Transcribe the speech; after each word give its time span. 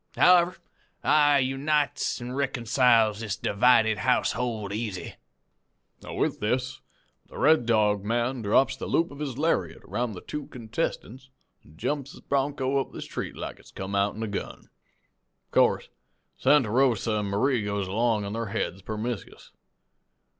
However, 0.17 0.57
I 1.03 1.37
unites 1.37 2.19
an' 2.19 2.31
reeconciles 2.31 3.19
this 3.19 3.37
divided 3.37 3.99
household 3.99 4.73
easy.' 4.73 5.13
"With 6.01 6.39
this 6.39 6.81
the 7.27 7.37
Red 7.37 7.67
Dog 7.67 8.03
man 8.03 8.41
drops 8.41 8.75
the 8.75 8.87
loop 8.87 9.11
of 9.11 9.19
his 9.19 9.37
lariat 9.37 9.83
round 9.83 10.15
the 10.15 10.21
two 10.21 10.47
contestants 10.47 11.29
an' 11.63 11.77
jumps 11.77 12.13
his 12.13 12.21
bronco 12.21 12.79
up 12.81 12.91
the 12.93 13.01
street 13.03 13.35
like 13.35 13.59
it's 13.59 13.69
come 13.69 13.93
outen 13.93 14.23
a 14.23 14.27
gun. 14.27 14.71
Of 15.45 15.51
course 15.51 15.89
Santa 16.35 16.71
Rosa 16.71 17.11
an' 17.17 17.25
Marie 17.27 17.63
goes 17.63 17.87
along 17.87 18.25
on 18.25 18.33
their 18.33 18.47
heads 18.47 18.81
permiscus. 18.81 19.51